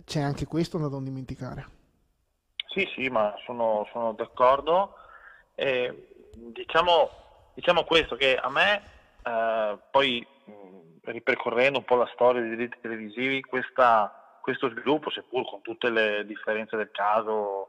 [0.05, 1.67] c'è anche questo da non dimenticare.
[2.67, 4.97] Sì, sì, ma sono, sono d'accordo.
[5.55, 7.11] Eh, diciamo,
[7.55, 8.83] diciamo, questo, che a me,
[9.23, 10.27] eh, poi
[11.03, 16.25] ripercorrendo un po' la storia dei diritti televisivi, questa, questo sviluppo, seppur con tutte le
[16.27, 17.69] differenze del caso,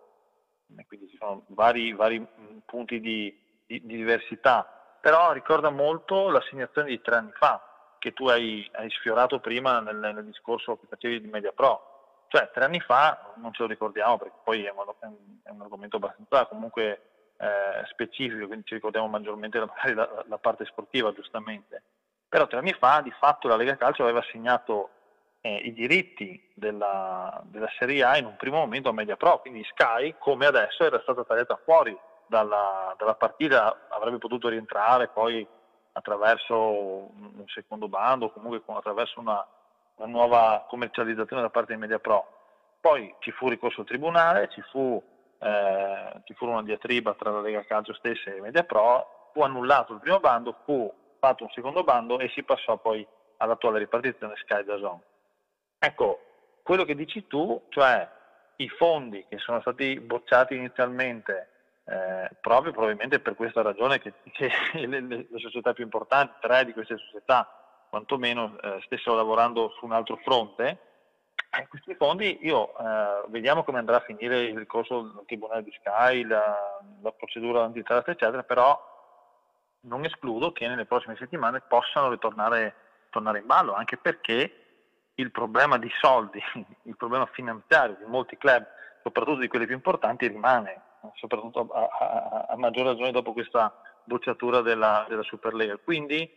[0.88, 2.26] quindi ci sono vari, vari
[2.65, 7.62] punti di, di, di diversità, però ricorda molto l'assegnazione di tre anni fa,
[8.00, 12.24] che tu hai, hai sfiorato prima nel, nel, discorso che facevi di Media Pro.
[12.28, 14.84] Cioè, tre anni fa, non ce lo ricordiamo perché poi è un,
[15.44, 20.65] è un argomento abbastanza comunque eh, specifico, quindi ci ricordiamo maggiormente magari la, la, parte
[20.65, 21.84] sportiva, giustamente.
[22.28, 24.89] Però tre anni fa, di fatto, la Lega Calcio aveva assegnato
[25.41, 29.63] eh, i diritti della, della Serie A in un primo momento a Media Pro, quindi
[29.65, 31.96] Sky, come adesso, era stata tagliata fuori
[32.28, 35.48] dalla, dalla partita avrebbe potuto rientrare poi
[35.94, 39.46] attraverso un secondo bando o comunque attraverso una,
[39.96, 42.28] una, nuova commercializzazione da parte di MediaPro.
[42.82, 45.02] Poi ci fu ricorso al tribunale, ci fu,
[45.40, 50.00] eh, ci fu una diatriba tra la Lega Calcio stessa e MediaPro, fu annullato il
[50.00, 53.08] primo bando, fu fatto un secondo bando e si passò poi
[53.38, 55.02] all'attuale ripartizione Sky da Zone.
[55.80, 56.20] Ecco,
[56.62, 58.08] quello che dici tu, cioè
[58.58, 61.50] i fondi che sono stati bocciati inizialmente
[61.86, 66.74] eh, proprio probabilmente per questa ragione che, che le, le, società più importanti, tre di
[66.74, 67.50] queste società
[67.89, 70.80] quantomeno eh, stessero lavorando su un altro fronte,
[71.58, 75.74] eh, questi fondi io eh, vediamo come andrà a finire il ricorso al Tribunale di
[75.80, 78.93] Sky, la, la procedura antitrust eccetera, però
[79.82, 82.84] non escludo che nelle prossime settimane possano ritornare
[83.15, 84.65] tornare in ballo, anche perché
[85.15, 86.41] il problema di soldi,
[86.84, 88.67] il problema finanziario di molti club,
[89.04, 90.82] soprattutto di quelli più importanti, rimane,
[91.15, 95.78] soprattutto a, a, a maggior ragione dopo questa bocciatura della, della Superlega.
[95.78, 96.30] Quindi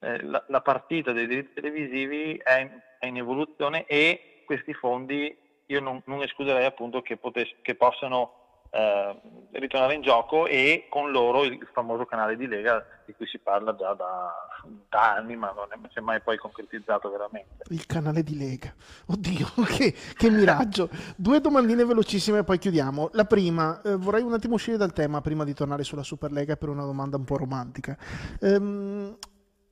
[0.00, 5.36] eh, la, la, partita dei diritti televisivi è in, è in, evoluzione e questi fondi
[5.66, 8.45] io non, non escluderei appunto che, potess- che possano
[8.76, 9.20] eh,
[9.52, 13.74] ritornare in gioco e con loro il famoso canale di Lega di cui si parla
[13.74, 14.32] già da,
[14.88, 17.64] da anni ma non è, si è mai poi concretizzato veramente.
[17.70, 18.74] Il canale di Lega,
[19.06, 20.90] oddio che, che miraggio.
[21.16, 23.10] Due domandine velocissime e poi chiudiamo.
[23.12, 26.68] La prima, eh, vorrei un attimo uscire dal tema prima di tornare sulla Superlega per
[26.68, 27.96] una domanda un po' romantica.
[28.40, 29.16] Ehm,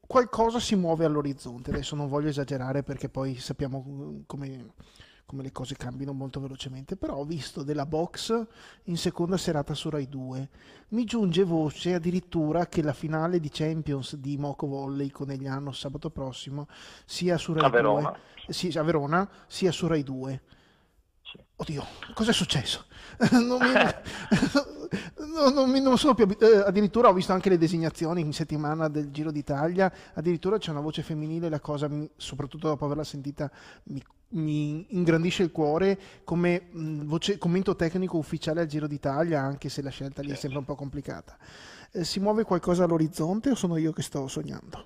[0.06, 4.72] qualcosa si muove all'orizzonte, adesso non voglio esagerare perché poi sappiamo come
[5.26, 8.46] come le cose cambiano molto velocemente, però ho visto della box
[8.84, 10.48] in seconda serata su Rai 2.
[10.88, 16.68] Mi giunge voce addirittura che la finale di Champions di Moco Volley Conegliano sabato prossimo
[17.04, 18.18] sia su Rai a 2, Verona.
[18.48, 20.42] Sì, a Verona, sia su Rai 2.
[21.56, 22.86] Oddio, cosa è successo?
[23.30, 23.72] non, mi,
[25.32, 28.88] no, non, mi, non sono più eh, addirittura ho visto anche le designazioni in settimana
[28.88, 33.48] del Giro d'Italia, addirittura c'è una voce femminile, la cosa, mi, soprattutto dopo averla sentita,
[33.84, 39.68] mi, mi ingrandisce il cuore come mh, voce, commento tecnico ufficiale al Giro d'Italia, anche
[39.68, 41.36] se la scelta lì è sempre un po' complicata.
[41.92, 44.84] Eh, si muove qualcosa all'orizzonte o sono io che sto sognando?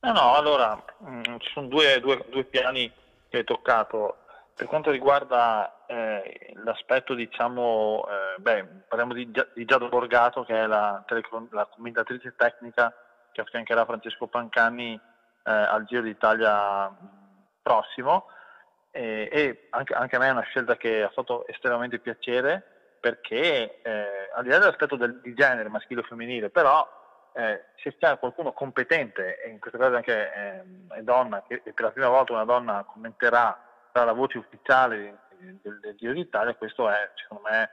[0.00, 2.92] No, no, allora mh, ci sono due, due, due piani
[3.30, 4.16] che hai toccato
[4.58, 10.66] per quanto riguarda eh, l'aspetto, diciamo, eh, beh, parliamo di, di Giada Borgato, che è
[10.66, 11.04] la,
[11.50, 12.92] la, commentatrice tecnica
[13.30, 16.92] che affiancherà Francesco Pancani eh, al Giro d'Italia
[17.62, 18.26] prossimo.
[18.90, 23.80] E, e anche, anche, a me è una scelta che ha fatto estremamente piacere perché
[23.80, 26.84] eh, al di là dell'aspetto del, di genere maschile o femminile, però
[27.32, 31.84] eh, se c'è qualcuno competente, e in questo caso anche eh, è donna, che per
[31.84, 33.66] la prima volta una donna commenterà
[34.04, 37.70] la voce ufficiale del, del Giro d'Italia, questo è secondo me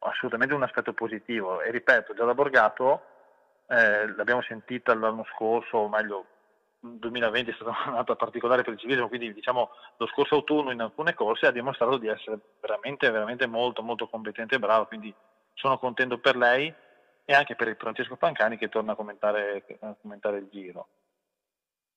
[0.00, 3.02] assolutamente un aspetto positivo e ripeto, già da Borgato
[3.66, 6.26] eh, l'abbiamo sentita l'anno scorso, o meglio
[6.80, 10.80] il 2020 è stata un'altra particolare per il civismo, quindi diciamo lo scorso autunno in
[10.80, 15.12] alcune corse ha dimostrato di essere veramente, veramente molto, molto competente e bravo, quindi
[15.54, 16.72] sono contento per lei
[17.24, 20.88] e anche per Francesco Pancani che torna a commentare, a commentare il giro.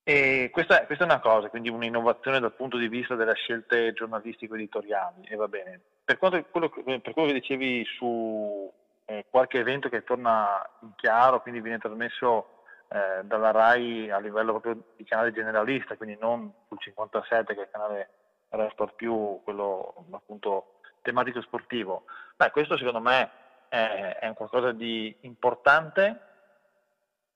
[0.04, 5.28] E questa, questa, è una cosa, quindi un'innovazione dal punto di vista delle scelte giornalistico-editoriali
[5.28, 5.80] e va bene.
[6.04, 8.72] Per, quanto, quello, per quello che dicevi su
[9.06, 14.60] eh, qualche evento che torna in chiaro, quindi viene trasmesso eh, dalla RAI a livello
[14.60, 18.10] proprio di canale generalista, quindi non sul 57 che è il canale
[18.50, 22.06] Rai Sport più, quello appunto tematico sportivo.
[22.36, 23.30] Beh, questo secondo me
[23.70, 26.20] è, è qualcosa di importante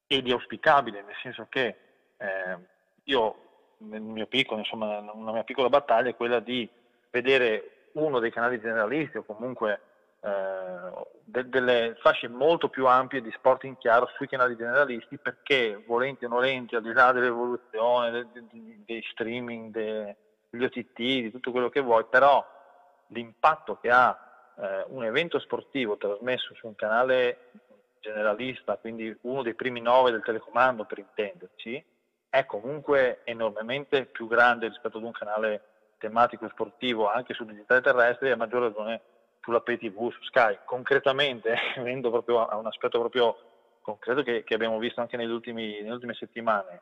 [0.08, 1.85] e di auspicabile, nel senso che
[2.17, 2.58] eh,
[3.06, 3.36] io
[4.28, 6.67] piccolo, insomma, una mia piccola battaglia è quella di
[7.10, 9.80] vedere uno dei canali generalisti o comunque
[10.21, 15.84] eh, de- delle fasce molto più ampie di sport in chiaro sui canali generalisti perché
[15.86, 21.51] volenti o nolenti, al di là dell'evoluzione, de- de- dei streaming, degli OTT, di tutto
[21.51, 22.45] quello che vuoi, però
[23.08, 24.17] l'impatto che ha
[24.58, 27.51] eh, un evento sportivo trasmesso su un canale
[27.99, 31.84] generalista, quindi uno dei primi nove del telecomando per intenderci,
[32.36, 35.62] è comunque enormemente più grande rispetto ad un canale
[35.98, 39.02] tematico sportivo anche sul digitale terrestre e a maggior ragione
[39.41, 40.60] sulla pay tv, su Sky.
[40.65, 43.38] Concretamente, venendo proprio a un aspetto proprio
[43.82, 46.82] concreto che, che abbiamo visto anche ultimi, nelle ultime settimane,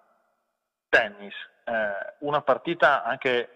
[0.90, 1.36] tennis,
[1.66, 3.50] eh, una partita anche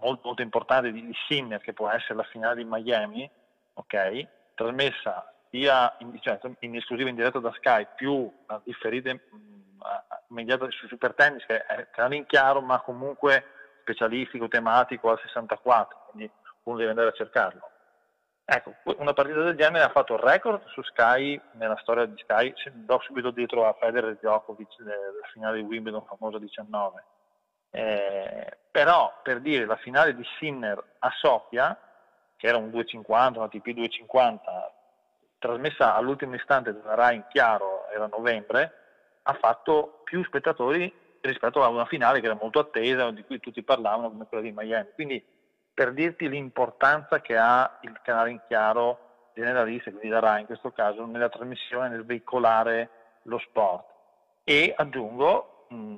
[0.00, 3.30] molto, molto importante di, di Sinner che può essere la finale di Miami,
[3.72, 9.28] ok, trasmessa sia in, cioè, in esclusiva in diretta da Sky più a differite
[10.28, 13.44] immediato su Super Tennis che è canale in chiaro ma comunque
[13.82, 16.30] specialistico, tematico al 64, quindi
[16.64, 17.68] uno deve andare a cercarlo.
[18.44, 22.52] Ecco, una partita del genere ha fatto il record su Sky, nella storia di Sky,
[22.72, 27.04] do subito dietro a Federer e Djokovic nella finale di Wimbledon famosa 19.
[27.70, 31.78] Eh, però per dire la finale di Sinner a Sofia,
[32.36, 34.72] che era un 250, una TP 250,
[35.42, 38.72] trasmessa all'ultimo istante della RAI in chiaro, era novembre,
[39.22, 43.62] ha fatto più spettatori rispetto a una finale che era molto attesa, di cui tutti
[43.62, 44.88] parlavano, come quella di Miami.
[44.94, 45.22] Quindi
[45.74, 50.70] per dirti l'importanza che ha il canale in chiaro generalista, quindi la RAI in questo
[50.70, 52.90] caso, nella trasmissione, nel veicolare
[53.24, 53.86] lo sport.
[54.44, 55.94] E aggiungo, mh,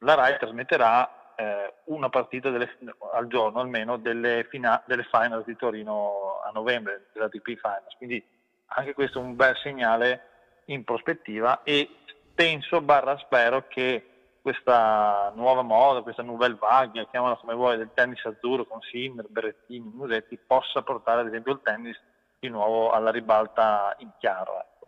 [0.00, 2.76] la RAI trasmetterà eh, una partita delle,
[3.12, 8.36] al giorno almeno delle, fina, delle finals di Torino a novembre, della DP Finals, quindi
[8.68, 10.22] anche questo è un bel segnale
[10.66, 11.88] in prospettiva e
[12.34, 14.04] penso, barra spero, che
[14.40, 19.90] questa nuova moda, questa nouvelle vague, chiamala come vuoi, del tennis azzurro con Sinner, Berrettini,
[19.92, 22.00] Musetti, possa portare ad esempio il tennis
[22.38, 24.60] di nuovo alla ribalta in chiaro.
[24.60, 24.86] Ecco.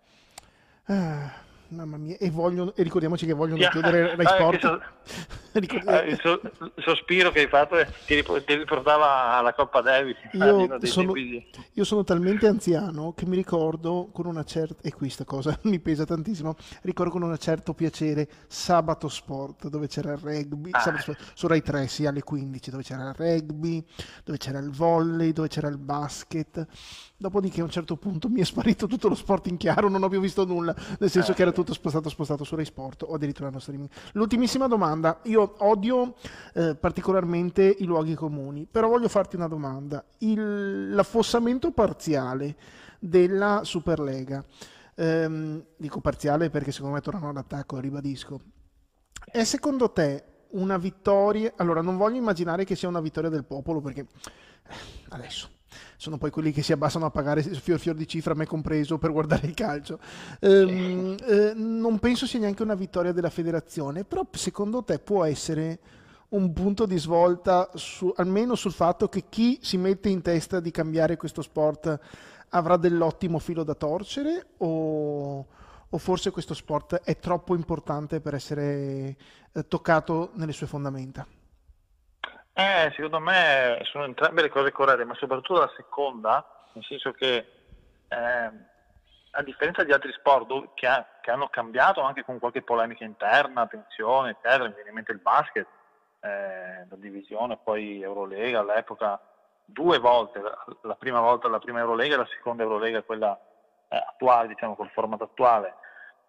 [0.86, 3.70] Ah Mamma mia, e, vogliono, e ricordiamoci che vogliono yeah.
[3.70, 4.80] chiudere Rai Sport.
[5.90, 10.16] Eh, il, so, il, sospiro che hai fatto ti, ti riportava alla Coppa Davis.
[10.32, 15.58] Io sono, io sono, talmente anziano che mi ricordo con una certa, e questa cosa
[15.64, 20.80] mi pesa tantissimo, ricordo con un certo piacere Sabato Sport, dove c'era il rugby, ah.
[20.80, 23.84] Sport, su Rai 3, sì, alle 15, dove c'era il rugby,
[24.24, 26.66] dove c'era il volley, dove c'era il basket
[27.20, 30.08] Dopodiché a un certo punto mi è sparito tutto lo sport in chiaro, non ho
[30.08, 31.34] più visto nulla, nel senso eh.
[31.34, 33.90] che era tutto spostato, spostato su Rai Sport o addirittura no streaming.
[34.12, 36.14] L'ultimissima domanda, io odio
[36.54, 40.04] eh, particolarmente i luoghi comuni, però voglio farti una domanda.
[40.18, 42.56] Il, l'affossamento parziale
[42.98, 44.44] della Superlega,
[44.94, 48.40] ehm, dico parziale perché secondo me tornano all'attacco, ribadisco,
[49.24, 51.52] è secondo te una vittoria?
[51.56, 54.74] Allora non voglio immaginare che sia una vittoria del popolo perché eh,
[55.10, 55.58] adesso
[55.96, 59.12] sono poi quelli che si abbassano a pagare fior fior di cifra, me compreso, per
[59.12, 59.98] guardare il calcio.
[60.40, 65.78] Ehm, eh, non penso sia neanche una vittoria della federazione, però secondo te può essere
[66.30, 70.70] un punto di svolta su, almeno sul fatto che chi si mette in testa di
[70.70, 71.98] cambiare questo sport
[72.50, 75.46] avrà dell'ottimo filo da torcere o,
[75.88, 79.16] o forse questo sport è troppo importante per essere
[79.52, 81.26] eh, toccato nelle sue fondamenta?
[82.60, 86.44] Eh, secondo me sono entrambe le cose corrette, ma soprattutto la seconda,
[86.74, 87.36] nel senso che
[88.06, 88.50] eh,
[89.30, 93.66] a differenza di altri sport che, ha, che, hanno cambiato anche con qualche polemica interna,
[93.66, 95.66] tensione, eccetera, mi viene in mente il basket,
[96.20, 99.18] eh, la divisione, poi Eurolega all'epoca,
[99.64, 100.42] due volte,
[100.82, 103.40] la prima volta la prima Eurolega e la seconda Eurolega, quella
[103.88, 105.76] eh, attuale, diciamo, col formato attuale,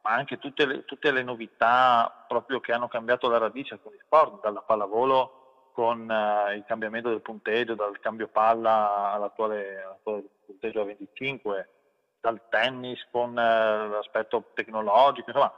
[0.03, 4.39] ma anche tutte le, tutte le novità proprio che hanno cambiato la radice alcuni sport,
[4.39, 5.39] dalla pallavolo
[5.71, 11.69] con uh, il cambiamento del punteggio, dal cambio palla all'attuale, all'attuale punteggio a 25,
[12.19, 15.53] dal tennis con uh, l'aspetto tecnologico, insomma,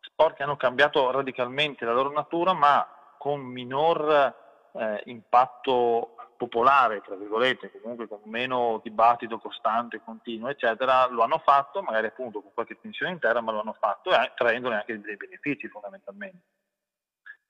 [0.00, 2.86] sport che hanno cambiato radicalmente la loro natura, ma
[3.18, 4.34] con minor
[4.72, 11.82] eh, impatto popolare, tra virgolette, comunque con meno dibattito costante, continuo, eccetera, lo hanno fatto,
[11.82, 16.38] magari appunto con qualche tensione interna, ma lo hanno fatto traendone anche dei benefici fondamentalmente.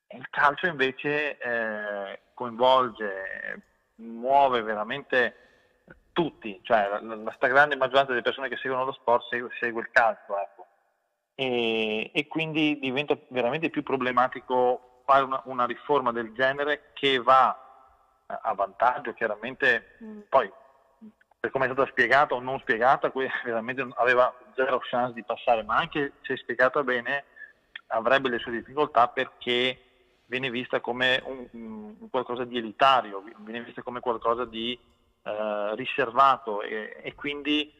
[0.08, 3.62] Il calcio invece eh, coinvolge,
[3.96, 5.34] muove veramente
[6.12, 9.90] tutti, cioè la, la stragrande maggioranza delle persone che seguono lo sport segue, segue il
[9.90, 10.38] calcio.
[10.38, 10.66] Ecco.
[11.34, 17.60] E, e, quindi diventa veramente più problematico fare una, una riforma del genere che va
[18.26, 20.20] a vantaggio chiaramente mm.
[20.28, 20.50] poi
[21.38, 23.12] per come è stata spiegata o non spiegata
[23.44, 27.24] veramente aveva zero chance di passare ma anche se spiegata bene
[27.88, 29.85] avrebbe le sue difficoltà perché
[30.26, 34.78] viene vista come un, un qualcosa di elitario, viene vista come qualcosa di
[35.22, 37.72] eh, riservato e, e, quindi,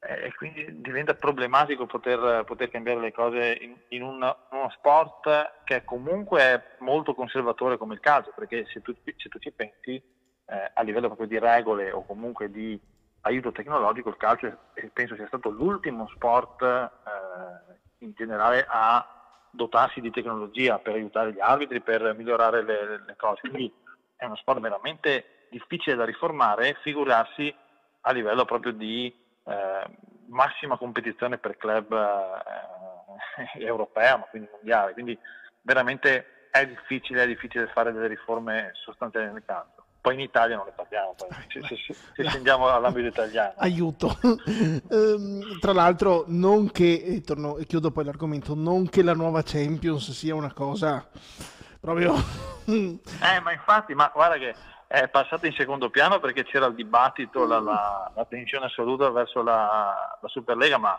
[0.00, 5.62] eh, e, quindi, diventa problematico poter, poter cambiare le cose in, in un, uno sport
[5.64, 9.94] che comunque è molto conservatore come il calcio, perché se tu, se tu ci pensi
[10.46, 12.78] eh, a livello proprio di regole o comunque di
[13.22, 14.56] aiuto tecnologico, il calcio
[14.92, 19.23] penso sia stato l'ultimo sport eh, in generale a
[19.54, 23.40] dotarsi di tecnologia per aiutare gli arbitri, per migliorare le, le cose.
[23.40, 23.72] Quindi
[24.16, 27.54] è uno sport veramente difficile da riformare, figurarsi
[28.02, 29.12] a livello proprio di
[29.44, 29.84] eh,
[30.26, 34.92] massima competizione per club eh, europea, ma quindi mondiale.
[34.92, 35.18] Quindi
[35.62, 39.73] veramente è difficile, è difficile fare delle riforme sostanziali nel campo
[40.04, 41.14] poi in Italia non ne parliamo,
[41.48, 43.54] se, se, scendiamo all'ambito italiano.
[43.56, 44.18] Aiuto.
[44.20, 49.40] um, tra l'altro, non che, e, torno, e chiudo poi l'argomento, non che la nuova
[49.42, 51.08] Champions sia una cosa
[51.80, 52.16] proprio...
[52.68, 54.54] eh, ma infatti, ma guarda che
[54.86, 59.42] è passata in secondo piano perché c'era il dibattito, la, la, la tensione assoluta verso
[59.42, 60.98] la, la Superlega, ma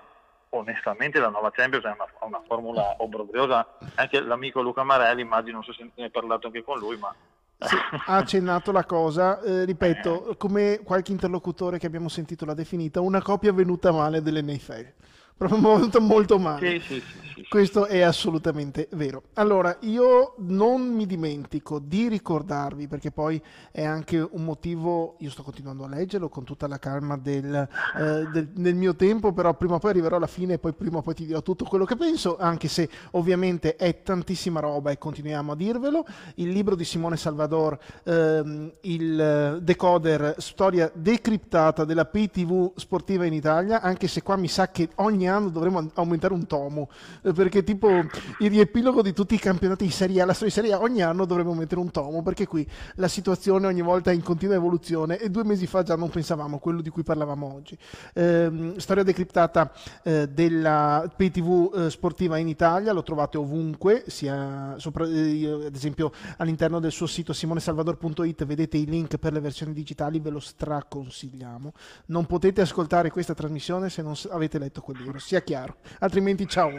[0.49, 3.67] onestamente la nuova Champions è una, una formula obbrobriosa.
[3.93, 7.13] Anche l'amico Luca Marelli, immagino, non so se ne hai parlato anche con lui, ma
[7.57, 7.75] sì,
[8.05, 13.21] ha accennato la cosa, eh, ripeto, come qualche interlocutore che abbiamo sentito l'ha definita, una
[13.21, 14.93] copia venuta male dell'NFL.
[15.37, 16.79] Proprio venuto molto male.
[16.79, 17.01] Sì, sì,
[17.33, 19.23] sì, Questo è assolutamente vero.
[19.33, 25.43] Allora, io non mi dimentico di ricordarvi, perché poi è anche un motivo, io sto
[25.43, 29.75] continuando a leggerlo con tutta la calma del, eh, del, del mio tempo, però prima
[29.75, 31.97] o poi arriverò alla fine e poi prima o poi ti dirò tutto quello che
[31.97, 36.05] penso, anche se ovviamente è tantissima roba e continuiamo a dirvelo.
[36.35, 43.81] Il libro di Simone Salvador, ehm, il Decoder, storia decriptata della PTV sportiva in Italia,
[43.81, 46.89] anche se qua mi sa che ogni anno dovremmo aumentare un tomo,
[47.21, 50.61] eh, perché tipo il riepilogo di tutti i campionati di Serie A, la storia di
[50.61, 54.13] Serie A, ogni anno dovremmo mettere un tomo, perché qui la situazione ogni volta è
[54.13, 57.53] in continua evoluzione e due mesi fa già non pensavamo a quello di cui parlavamo
[57.53, 57.77] oggi.
[58.13, 59.71] Eh, storia decriptata
[60.03, 66.11] eh, della PTV eh, sportiva in Italia, lo trovate ovunque, sia sopra, eh, ad esempio
[66.37, 71.73] all'interno del suo sito simonesalvador.it vedete i link per le versioni digitali, ve lo straconsigliamo.
[72.07, 76.71] Non potete ascoltare questa trasmissione se non avete letto quel libro, sia chiaro, altrimenti ciao.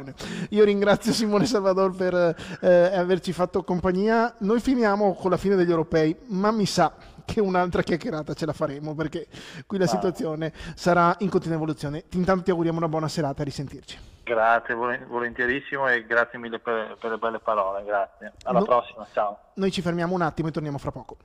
[0.51, 2.14] Io ringrazio Simone Salvador per
[2.61, 4.34] eh, averci fatto compagnia.
[4.41, 8.53] Noi finiamo con la fine degli europei, ma mi sa che un'altra chiacchierata ce la
[8.53, 9.26] faremo perché
[9.66, 12.05] qui la situazione sarà in continua evoluzione.
[12.12, 13.99] Intanto ti auguriamo una buona serata, a risentirci.
[14.22, 18.32] Grazie, volentierissimo e grazie mille per, per le belle parole, grazie.
[18.45, 19.39] Alla no, prossima, ciao.
[19.55, 21.16] Noi ci fermiamo un attimo e torniamo fra poco.